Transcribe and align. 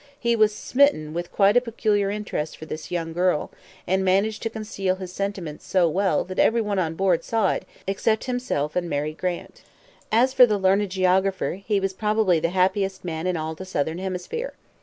He 0.19 0.35
was 0.35 0.51
smitten 0.55 1.13
with 1.13 1.31
quite 1.31 1.55
a 1.55 1.61
peculiar 1.61 2.09
interest 2.09 2.57
for 2.57 2.65
this 2.65 2.89
young 2.89 3.13
girl, 3.13 3.51
and 3.85 4.03
managed 4.03 4.41
to 4.41 4.49
conceal 4.49 4.95
his 4.95 5.13
sentiments 5.13 5.63
so 5.67 5.87
well 5.87 6.23
that 6.23 6.39
everyone 6.39 6.79
on 6.79 6.95
board 6.95 7.23
saw 7.23 7.51
it 7.51 7.67
except 7.85 8.23
himself 8.23 8.75
and 8.75 8.89
Mary 8.89 9.13
Grant. 9.13 9.61
As 10.11 10.33
for 10.33 10.47
the 10.47 10.57
learned 10.57 10.89
geographer, 10.89 11.61
he 11.63 11.79
was 11.79 11.93
probably 11.93 12.39
the 12.39 12.49
happiest 12.49 13.05
man 13.05 13.27
in 13.27 13.37
all 13.37 13.53
the 13.53 13.63
southern 13.63 13.99
hemisphere. 13.99 14.55